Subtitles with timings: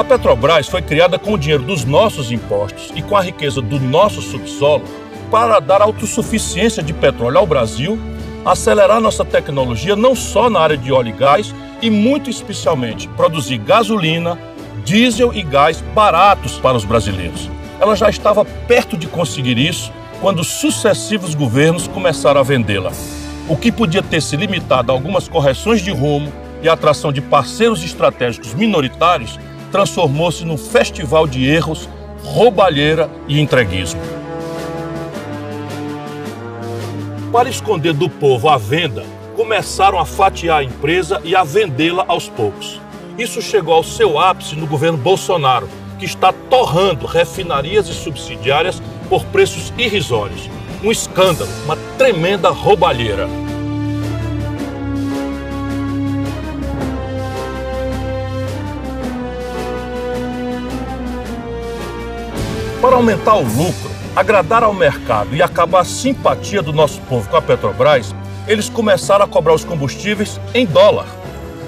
[0.00, 3.78] A Petrobras foi criada com o dinheiro dos nossos impostos e com a riqueza do
[3.78, 4.82] nosso subsolo
[5.30, 8.00] para dar autossuficiência de petróleo ao Brasil,
[8.42, 13.58] acelerar nossa tecnologia não só na área de óleo e gás, e muito especialmente produzir
[13.58, 14.38] gasolina,
[14.86, 17.50] diesel e gás baratos para os brasileiros.
[17.78, 22.90] Ela já estava perto de conseguir isso quando sucessivos governos começaram a vendê-la.
[23.46, 27.20] O que podia ter se limitado a algumas correções de rumo e a atração de
[27.20, 29.38] parceiros estratégicos minoritários
[29.70, 31.88] transformou-se num festival de erros,
[32.22, 34.00] roubalheira e entreguismo.
[37.32, 39.04] Para esconder do povo a venda,
[39.36, 42.80] começaram a fatiar a empresa e a vendê-la aos poucos.
[43.16, 49.24] Isso chegou ao seu ápice no governo Bolsonaro, que está torrando refinarias e subsidiárias por
[49.26, 50.48] preços irrisórios.
[50.82, 53.28] Um escândalo, uma tremenda roubalheira.
[62.80, 67.36] Para aumentar o lucro, agradar ao mercado e acabar a simpatia do nosso povo com
[67.36, 68.14] a Petrobras,
[68.48, 71.06] eles começaram a cobrar os combustíveis em dólar.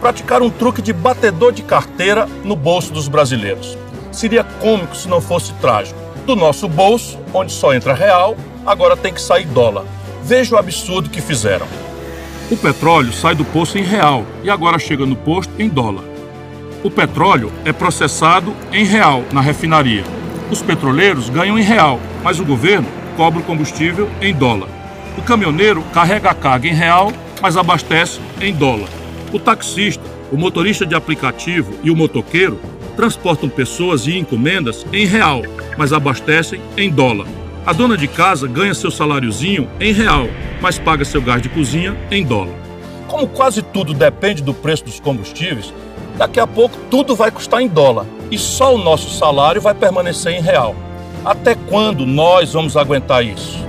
[0.00, 3.76] Praticaram um truque de batedor de carteira no bolso dos brasileiros.
[4.10, 6.00] Seria cômico se não fosse trágico.
[6.24, 9.84] Do nosso bolso, onde só entra real, agora tem que sair dólar.
[10.22, 11.66] Veja o absurdo que fizeram.
[12.50, 16.04] O petróleo sai do poço em real e agora chega no posto em dólar.
[16.82, 20.23] O petróleo é processado em real na refinaria.
[20.50, 24.68] Os petroleiros ganham em real, mas o governo cobra o combustível em dólar.
[25.16, 28.88] O caminhoneiro carrega a carga em real, mas abastece em dólar.
[29.32, 32.60] O taxista, o motorista de aplicativo e o motoqueiro
[32.96, 35.42] transportam pessoas e encomendas em real,
[35.78, 37.26] mas abastecem em dólar.
[37.66, 40.28] A dona de casa ganha seu saláriozinho em real,
[40.60, 42.54] mas paga seu gás de cozinha em dólar.
[43.08, 45.72] Como quase tudo depende do preço dos combustíveis,
[46.18, 50.34] daqui a pouco tudo vai custar em dólar e só o nosso salário vai permanecer
[50.34, 50.74] em real.
[51.24, 53.63] Até quando nós vamos aguentar isso?